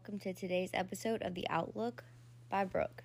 [0.00, 2.04] welcome to today's episode of The Outlook
[2.48, 3.04] by Brooke.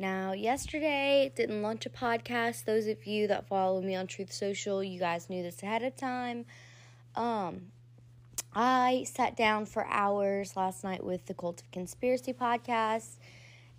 [0.00, 2.64] Now, yesterday didn't launch a podcast.
[2.64, 5.94] Those of you that follow me on Truth Social, you guys knew this ahead of
[5.94, 6.44] time.
[7.14, 7.66] Um,
[8.52, 13.18] I sat down for hours last night with the Cult of Conspiracy podcast,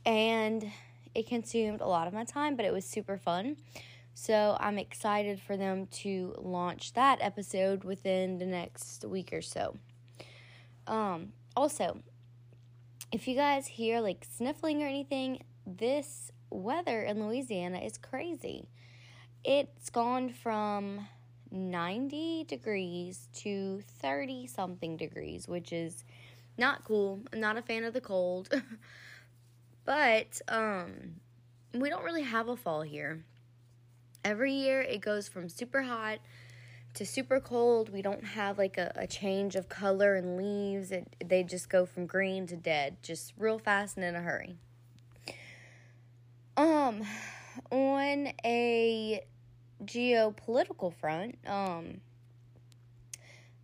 [0.06, 0.72] and
[1.14, 3.58] it consumed a lot of my time, but it was super fun.
[4.14, 9.76] So I'm excited for them to launch that episode within the next week or so.
[10.88, 11.98] Um, also,
[13.12, 18.70] if you guys hear like sniffling or anything, this weather in Louisiana is crazy.
[19.44, 21.08] It's gone from
[21.50, 26.04] 90 degrees to 30 something degrees, which is
[26.60, 27.22] not cool.
[27.34, 28.50] I'm not a fan of the cold.
[29.84, 30.92] but um
[31.74, 33.24] we don't really have a fall here.
[34.24, 36.20] Every year it goes from super hot
[36.98, 37.90] to super cold.
[37.94, 40.92] We don't have like a, a change of color and leaves.
[40.92, 44.58] It, they just go from green to dead, just real fast and in a hurry.
[46.58, 47.04] Um,
[47.72, 49.24] on a
[49.84, 52.02] geopolitical front, um,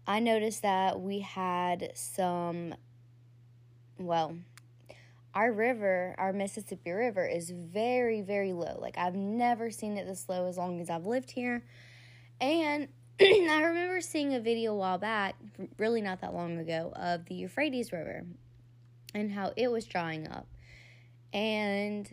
[0.05, 2.75] I noticed that we had some,
[3.97, 4.37] well,
[5.33, 8.77] our river, our Mississippi River, is very, very low.
[8.79, 11.63] Like, I've never seen it this low as long as I've lived here.
[12.39, 12.89] And
[13.21, 15.35] I remember seeing a video a while back,
[15.77, 18.25] really not that long ago, of the Euphrates River
[19.13, 20.47] and how it was drying up.
[21.31, 22.09] And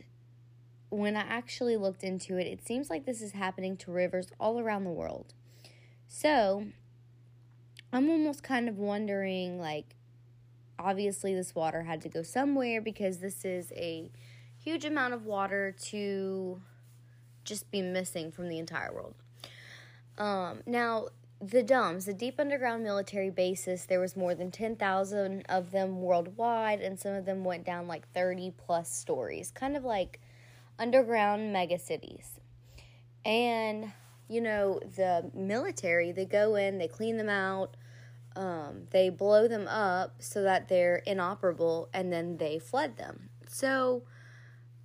[0.90, 4.60] when I actually looked into it, it seems like this is happening to rivers all
[4.60, 5.32] around the world.
[6.06, 6.66] So
[7.94, 9.96] I'm almost kind of wondering like,
[10.78, 14.10] obviously, this water had to go somewhere because this is a
[14.58, 16.60] huge amount of water to
[17.42, 19.14] just be missing from the entire world.
[20.20, 21.06] Um, now,
[21.40, 26.82] the DUMBs, the Deep Underground Military Bases, there was more than 10,000 of them worldwide,
[26.82, 30.20] and some of them went down like 30 plus stories, kind of like
[30.78, 32.38] underground megacities.
[33.24, 33.92] And,
[34.28, 37.78] you know, the military, they go in, they clean them out,
[38.36, 43.30] um, they blow them up so that they're inoperable, and then they flood them.
[43.48, 44.02] So,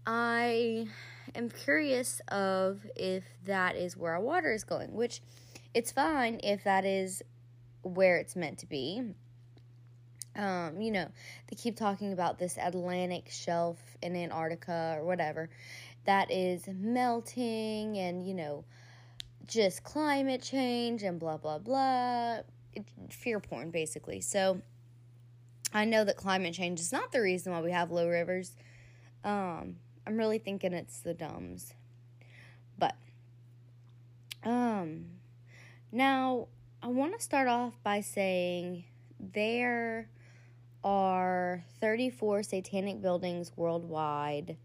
[0.08, 0.88] I
[1.36, 5.22] am curious of if that is where our water is going, which
[5.74, 7.22] it's fine if that is
[7.84, 9.02] where it's meant to be.
[10.36, 11.08] Um, you know,
[11.50, 15.50] they keep talking about this Atlantic shelf in Antarctica or whatever
[16.06, 18.64] that is melting and, you know,
[19.48, 22.40] just climate change and blah, blah, blah.
[22.74, 24.22] It, fear porn, basically.
[24.22, 24.62] So
[25.74, 28.56] I know that climate change is not the reason why we have low rivers.
[29.24, 29.78] Um,
[30.08, 31.74] I'm really thinking it's the DUMBs.
[32.78, 32.96] But
[34.44, 35.06] um
[35.92, 36.48] now
[36.84, 38.84] I want to start off by saying
[39.20, 40.10] there
[40.84, 44.58] are 34 satanic buildings worldwide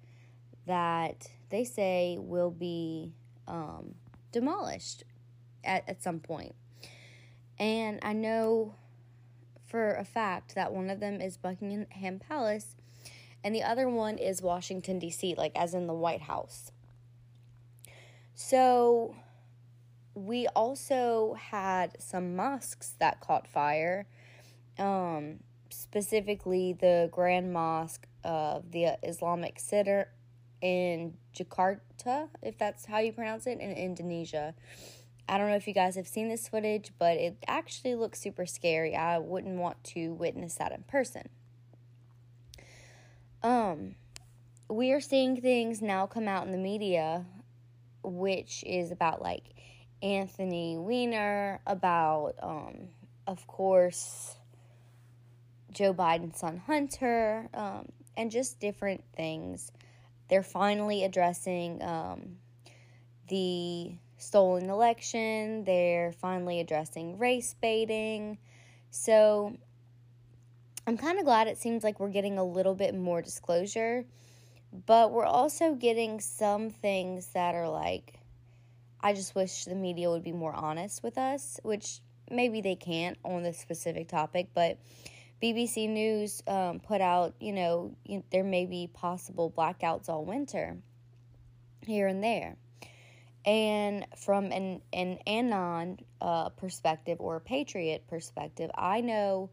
[0.66, 3.14] that they say will be
[3.48, 3.94] um,
[4.32, 5.04] demolished
[5.64, 6.54] at, at some point.
[7.58, 8.74] And I know
[9.66, 12.76] for a fact that one of them is Buckingham Palace
[13.42, 16.72] and the other one is Washington, D.C., like as in the White House.
[18.34, 19.14] So
[20.14, 24.06] we also had some mosques that caught fire,
[24.78, 25.40] um,
[25.70, 30.08] specifically the Grand Mosque of the Islamic Center
[30.60, 34.54] in Jakarta, if that's how you pronounce it, in Indonesia.
[35.28, 38.46] I don't know if you guys have seen this footage, but it actually looks super
[38.46, 38.96] scary.
[38.96, 41.28] I wouldn't want to witness that in person.
[43.42, 43.94] Um,
[44.68, 47.24] we are seeing things now come out in the media,
[48.02, 49.44] which is about like
[50.02, 52.88] Anthony Weiner, about, um,
[53.26, 54.36] of course,
[55.72, 59.72] Joe Biden's son Hunter, um, and just different things.
[60.28, 62.36] They're finally addressing um,
[63.28, 65.64] the stolen election.
[65.64, 68.38] They're finally addressing race baiting.
[68.90, 69.56] So
[70.90, 74.04] I'm kind of glad it seems like we're getting a little bit more disclosure,
[74.86, 78.18] but we're also getting some things that are like,
[79.00, 83.16] I just wish the media would be more honest with us, which maybe they can't
[83.24, 84.78] on this specific topic, but
[85.40, 87.94] BBC News um, put out, you know,
[88.32, 90.76] there may be possible blackouts all winter
[91.86, 92.56] here and there.
[93.44, 99.50] And from an, an Anon uh, perspective or a Patriot perspective, I know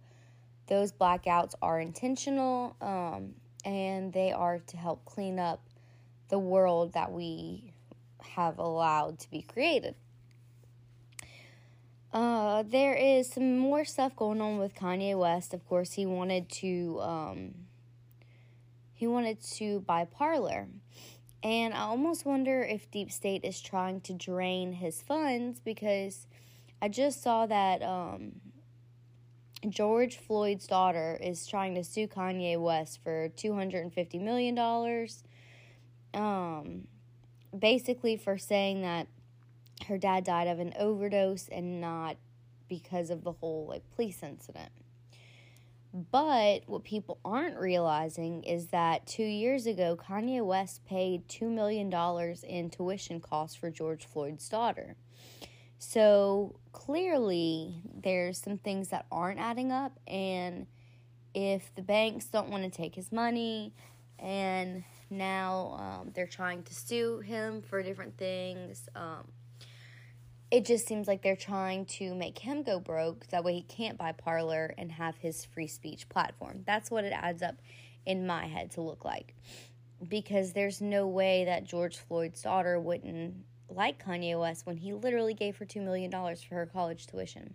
[0.67, 3.33] those blackouts are intentional um,
[3.65, 5.61] and they are to help clean up
[6.29, 7.73] the world that we
[8.21, 9.95] have allowed to be created.
[12.13, 15.53] Uh, there is some more stuff going on with Kanye West.
[15.53, 17.53] Of course, he wanted to um,
[18.93, 20.67] he wanted to buy Parler.
[21.43, 26.25] And I almost wonder if Deep State is trying to drain his funds because
[26.81, 28.41] I just saw that um,
[29.67, 34.57] George Floyd's daughter is trying to sue Kanye West for $250 million.
[36.13, 36.87] Um,
[37.57, 39.07] basically, for saying that
[39.87, 42.17] her dad died of an overdose and not
[42.67, 44.71] because of the whole like police incident.
[46.11, 51.91] But what people aren't realizing is that two years ago, Kanye West paid $2 million
[52.43, 54.95] in tuition costs for George Floyd's daughter.
[55.79, 59.99] So clearly, there's some things that aren't adding up.
[60.07, 60.65] And
[61.33, 63.73] if the banks don't want to take his money,
[64.17, 69.27] and now um, they're trying to sue him for different things, um,
[70.51, 73.27] it just seems like they're trying to make him go broke.
[73.27, 76.63] That way he can't buy Parler and have his free speech platform.
[76.65, 77.55] That's what it adds up
[78.05, 79.35] in my head to look like.
[80.07, 83.33] Because there's no way that George Floyd's daughter wouldn't
[83.67, 87.53] like Kanye West when he literally gave her $2 million for her college tuition.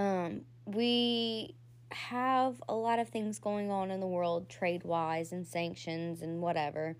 [0.00, 1.54] Um, we
[1.92, 6.40] have a lot of things going on in the world trade wise and sanctions and
[6.40, 6.96] whatever.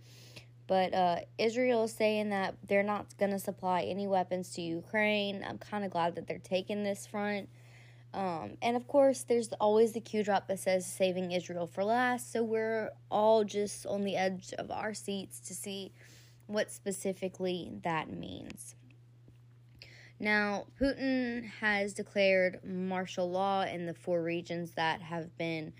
[0.67, 5.43] But uh, Israel is saying that they're not going to supply any weapons to Ukraine.
[5.49, 7.49] I'm kind of glad that they're taking this front.
[8.13, 12.31] Um, and of course, there's always the Q drop that says saving Israel for last.
[12.31, 15.93] So we're all just on the edge of our seats to see
[16.49, 18.75] what specifically that means.
[20.23, 25.73] Now, Putin has declared martial law in the four regions that have been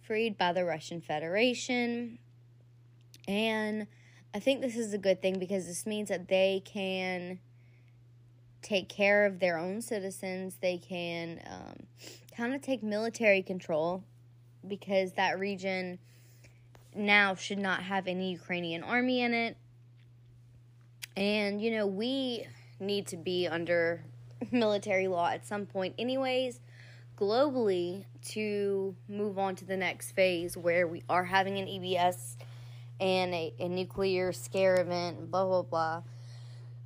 [0.00, 2.20] freed by the Russian Federation.
[3.26, 3.88] And
[4.32, 7.40] I think this is a good thing because this means that they can
[8.62, 10.58] take care of their own citizens.
[10.60, 11.86] They can um,
[12.36, 14.04] kind of take military control
[14.66, 15.98] because that region
[16.94, 19.56] now should not have any Ukrainian army in it.
[21.16, 22.46] And, you know, we
[22.80, 24.04] need to be under
[24.50, 26.60] military law at some point, anyways,
[27.16, 32.36] globally, to move on to the next phase where we are having an EBS
[33.00, 36.02] and a, a nuclear scare event, blah, blah, blah.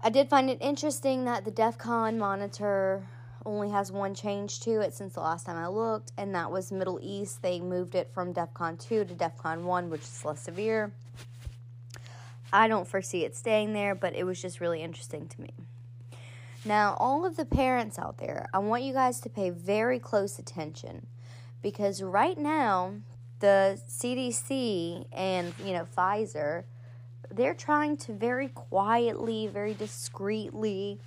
[0.00, 3.06] I did find it interesting that the DEF CON monitor
[3.44, 6.72] only has one change to it since the last time I looked, and that was
[6.72, 7.42] Middle East.
[7.42, 10.92] They moved it from DEF CON 2 to DEF CON 1, which is less severe.
[12.52, 15.50] I don't foresee it staying there, but it was just really interesting to me.
[16.64, 20.38] Now, all of the parents out there, I want you guys to pay very close
[20.38, 21.06] attention
[21.60, 22.94] because right now
[23.40, 26.64] the CDC and you know Pfizer,
[27.30, 31.00] they're trying to very quietly, very discreetly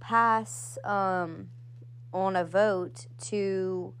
[0.00, 1.50] pass um,
[2.12, 3.94] on a vote to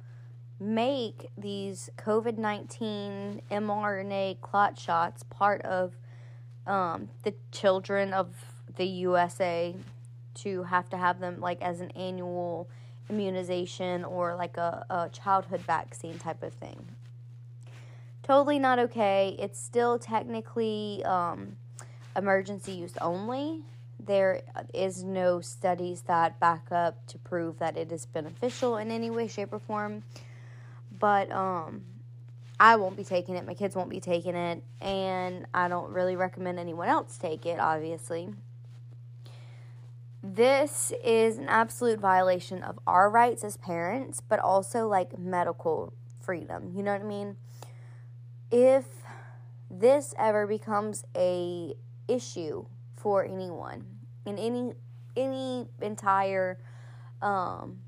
[0.58, 5.96] make these COVID 19 mRNA clot shots part of
[6.66, 8.34] um, the children of
[8.76, 9.76] the USA
[10.42, 12.68] to have to have them like as an annual
[13.10, 16.86] immunization or like a, a childhood vaccine type of thing
[18.28, 19.34] totally not okay.
[19.38, 21.56] It's still technically um,
[22.14, 23.62] emergency use only.
[23.98, 24.42] There
[24.74, 29.28] is no studies that back up to prove that it is beneficial in any way,
[29.28, 30.04] shape, or form.
[30.98, 31.82] But um,
[32.60, 33.46] I won't be taking it.
[33.46, 34.62] My kids won't be taking it.
[34.80, 38.28] And I don't really recommend anyone else take it, obviously.
[40.22, 46.72] This is an absolute violation of our rights as parents, but also like medical freedom.
[46.74, 47.36] You know what I mean?
[48.50, 48.86] if
[49.70, 51.74] this ever becomes a
[52.08, 52.64] issue
[52.96, 53.86] for anyone
[54.24, 54.72] in any
[55.16, 56.58] any entire
[57.20, 57.78] um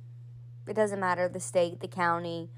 [0.67, 2.51] it doesn't matter the state the county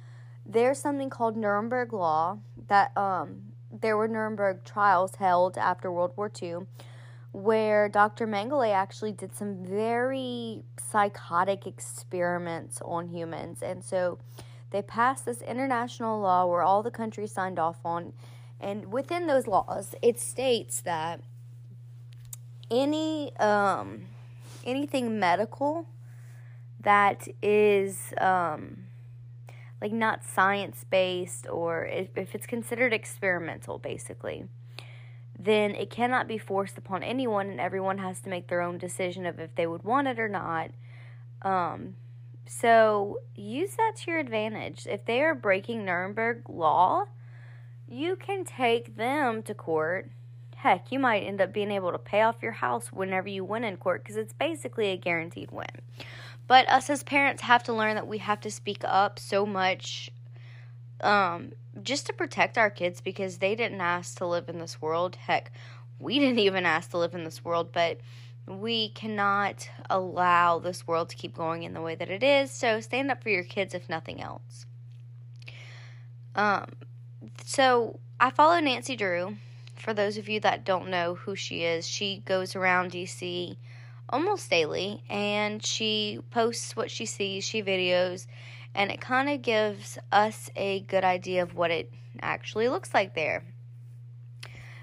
[0.44, 2.38] there's something called nuremberg law
[2.68, 6.54] that um there were nuremberg trials held after world war ii
[7.32, 14.18] where dr mengele actually did some very psychotic experiments on humans and so
[14.72, 18.14] they passed this international law where all the countries signed off on.
[18.58, 21.20] And within those laws, it states that
[22.70, 24.06] any um,
[24.64, 25.86] anything medical
[26.80, 28.84] that is um,
[29.80, 34.46] like not science based or if, if it's considered experimental, basically,
[35.44, 39.26] then it cannot be forced upon anyone, and everyone has to make their own decision
[39.26, 40.70] of if they would want it or not.
[41.42, 41.96] Um,
[42.46, 44.86] so use that to your advantage.
[44.86, 47.06] If they are breaking Nuremberg law,
[47.88, 50.10] you can take them to court.
[50.56, 53.64] Heck, you might end up being able to pay off your house whenever you win
[53.64, 55.66] in court because it's basically a guaranteed win.
[56.46, 60.10] But us as parents have to learn that we have to speak up so much
[61.00, 61.52] um,
[61.82, 65.16] just to protect our kids because they didn't ask to live in this world.
[65.16, 65.52] Heck,
[65.98, 68.00] we didn't even ask to live in this world, but
[68.46, 72.50] we cannot allow this world to keep going in the way that it is.
[72.50, 74.66] So stand up for your kids if nothing else.
[76.34, 76.66] Um,
[77.44, 79.36] so I follow Nancy Drew.
[79.76, 83.56] For those of you that don't know who she is, she goes around DC
[84.08, 88.26] almost daily and she posts what she sees, she videos,
[88.74, 93.14] and it kind of gives us a good idea of what it actually looks like
[93.14, 93.44] there.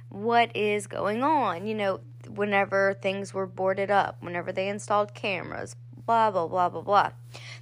[0.10, 1.68] What is going on?
[1.68, 6.82] You know, whenever things were boarded up, whenever they installed cameras, blah, blah, blah, blah,
[6.82, 7.12] blah.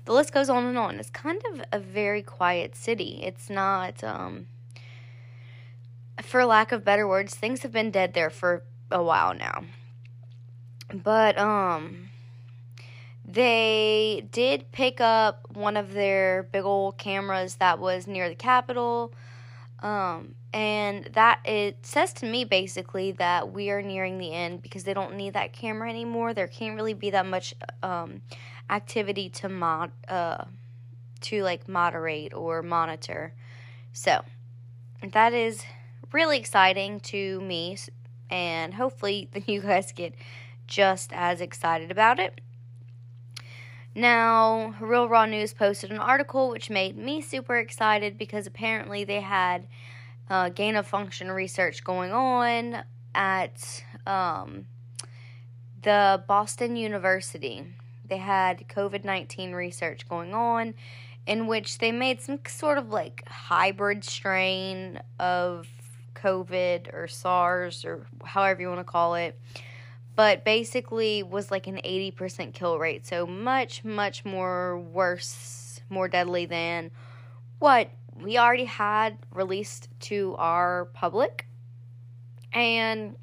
[0.05, 0.99] The list goes on and on.
[0.99, 3.21] It's kind of a very quiet city.
[3.23, 4.47] It's not, um,
[6.21, 9.65] for lack of better words, things have been dead there for a while now.
[10.93, 12.09] But, um,
[13.27, 19.13] they did pick up one of their big old cameras that was near the Capitol.
[19.79, 24.85] Um, and that it says to me basically that we are nearing the end because
[24.85, 26.33] they don't need that camera anymore.
[26.33, 27.53] There can't really be that much
[27.83, 28.21] um,
[28.69, 30.45] activity to mod uh,
[31.21, 33.33] to like moderate or monitor.
[33.93, 34.23] So
[35.03, 35.63] that is
[36.11, 37.77] really exciting to me,
[38.29, 40.15] and hopefully then you guys get
[40.65, 42.41] just as excited about it.
[43.97, 49.21] Now, Real Raw News posted an article which made me super excited because apparently they
[49.21, 49.67] had
[50.29, 52.83] uh, gain of function research going on
[53.15, 54.67] at um,
[55.81, 57.65] the Boston University.
[58.07, 60.75] They had COVID 19 research going on
[61.25, 65.67] in which they made some sort of like hybrid strain of
[66.13, 69.39] COVID or SARS or however you want to call it
[70.17, 73.05] but basically was like an 80% kill rate.
[73.05, 76.89] So much, much more worse, more deadly than
[77.59, 81.47] what we already had released to our public.
[82.51, 83.15] And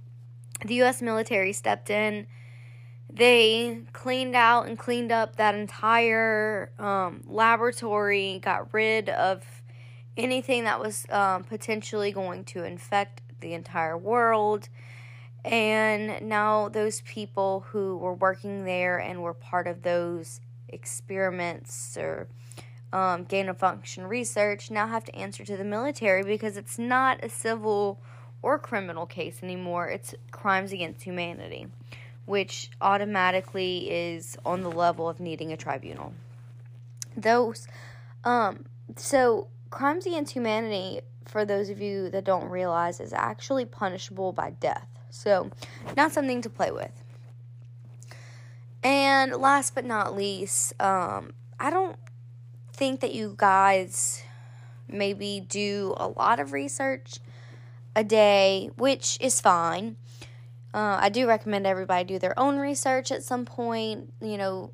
[0.65, 2.29] the US military stepped in.
[3.13, 9.45] They cleaned out and cleaned up that entire um, laboratory, got rid of
[10.17, 14.69] anything that was um, potentially going to infect the entire world
[15.45, 22.29] and now those people who were working there and were part of those experiments or
[22.93, 27.23] um, gain of function research now have to answer to the military because it's not
[27.23, 28.01] a civil
[28.41, 29.89] or criminal case anymore.
[29.89, 31.67] It's crimes against humanity,
[32.25, 36.15] which automatically is on the level of needing a tribunal.
[37.17, 37.67] Those,
[38.23, 38.65] um,
[38.97, 44.51] so crimes against humanity, for those of you that don't realize, is actually punishable by
[44.51, 44.94] death.
[45.15, 45.49] So,
[45.97, 46.91] not something to play with.
[48.83, 51.97] And last but not least, um, I don't
[52.73, 54.25] think that you guys
[54.89, 57.21] maybe do a lot of research
[57.95, 59.97] a day, which is fine.
[60.75, 64.13] Uh, I do recommend everybody do their own research at some point.
[64.21, 64.73] You know,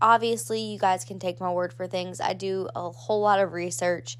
[0.00, 2.20] obviously, you guys can take my word for things.
[2.20, 4.16] I do a whole lot of research,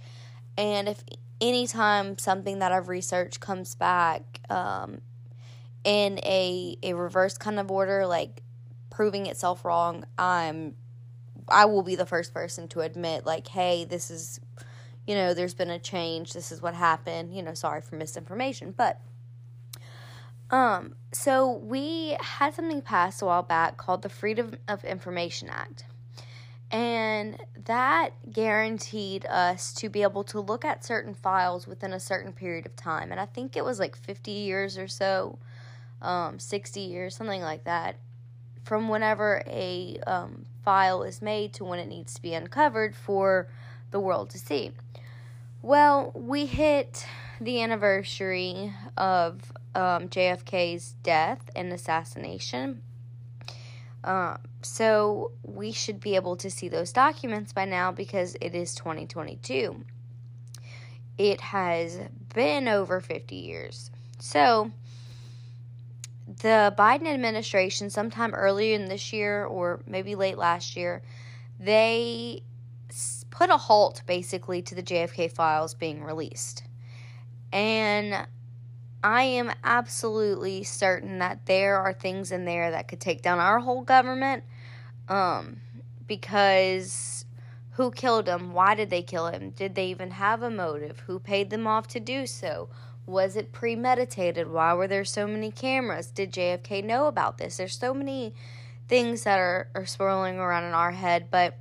[0.59, 1.05] and if
[1.41, 5.01] anytime something that I've researched comes back um,
[5.85, 8.43] in a a reverse kind of order, like
[8.91, 10.75] proving itself wrong, I'm
[11.49, 14.41] I will be the first person to admit like, hey, this is
[15.07, 18.73] you know, there's been a change, this is what happened, you know, sorry for misinformation.
[18.77, 19.01] But
[20.51, 25.85] um so we had something passed a while back called the Freedom of Information Act.
[26.71, 27.37] And
[27.67, 32.65] that guaranteed us to be able to look at certain files within a certain period
[32.65, 33.13] of time.
[33.13, 35.39] And I think it was like 50 years or so
[36.03, 37.97] um, 60 years, something like that,
[38.65, 43.49] from whenever a um, file is made to when it needs to be uncovered for
[43.91, 44.73] the world to see.
[45.63, 47.07] Well, we hit
[47.41, 52.83] the anniversary of um, JFK's death and assassination.
[54.05, 58.75] Uh, so we should be able to see those documents by now because it is
[58.75, 59.85] 2022.
[61.19, 61.99] It has
[62.35, 63.91] been over 50 years.
[64.19, 64.73] So
[66.41, 71.03] the Biden administration, sometime earlier in this year or maybe late last year,
[71.59, 72.43] they
[73.31, 76.65] put a halt basically to the JFK files being released.
[77.53, 78.27] And
[79.03, 83.59] I am absolutely certain that there are things in there that could take down our
[83.59, 84.45] whole government.
[85.09, 85.61] Um,
[86.07, 87.25] because
[87.73, 88.53] who killed him?
[88.53, 89.51] Why did they kill him?
[89.51, 91.01] Did they even have a motive?
[91.01, 92.69] Who paid them off to do so?
[93.07, 94.51] Was it premeditated?
[94.51, 96.07] Why were there so many cameras?
[96.09, 97.57] Did JFK know about this?
[97.57, 98.35] There's so many
[98.89, 101.29] things that are, are swirling around in our head.
[101.31, 101.57] But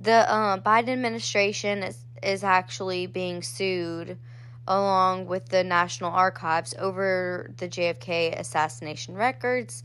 [0.00, 4.16] the uh, Biden administration is, is actually being sued
[4.68, 9.82] along with the National Archives over the JFK assassination records.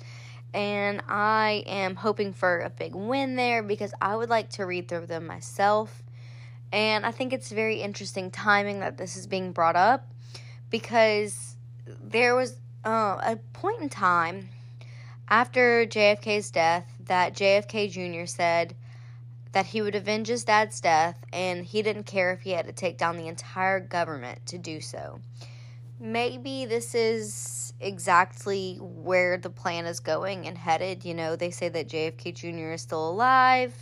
[0.53, 4.87] And I am hoping for a big win there because I would like to read
[4.87, 6.03] through them myself.
[6.71, 10.13] And I think it's very interesting timing that this is being brought up
[10.69, 11.55] because
[12.03, 14.49] there was uh, a point in time
[15.29, 18.25] after JFK's death that JFK Jr.
[18.25, 18.75] said
[19.51, 22.73] that he would avenge his dad's death and he didn't care if he had to
[22.73, 25.19] take down the entire government to do so.
[25.99, 31.05] Maybe this is exactly where the plan is going and headed.
[31.05, 32.73] You know, they say that JFK Jr.
[32.73, 33.73] is still alive.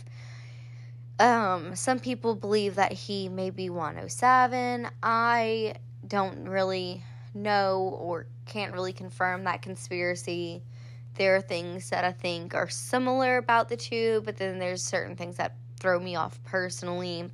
[1.18, 4.88] Um, some people believe that he may be 107.
[5.02, 5.74] I
[6.08, 7.02] don't really
[7.34, 10.62] know or can't really confirm that conspiracy.
[11.14, 15.16] There are things that I think are similar about the two, but then there's certain
[15.16, 17.30] things that throw me off personally.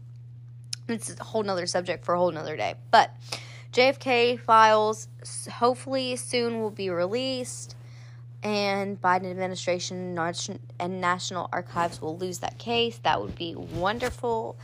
[0.88, 2.74] It's a whole nother subject for a whole nother day.
[2.90, 3.10] But
[3.72, 5.08] JFK files
[5.50, 7.76] hopefully soon will be released,
[8.42, 10.18] and Biden administration
[10.78, 12.98] and National Archives will lose that case.
[12.98, 14.56] That would be wonderful.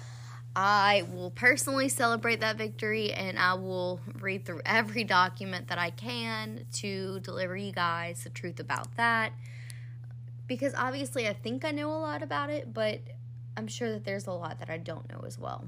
[0.61, 5.91] I will personally celebrate that victory and I will read through every document that I
[5.91, 9.33] can to deliver you guys the truth about that.
[10.49, 12.99] Because obviously, I think I know a lot about it, but
[13.57, 15.65] I'm sure that there's a lot that I don't know as well.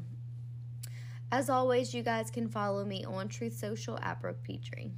[1.30, 4.90] As always, you guys can follow me on Truth Social at Brooke Petrie.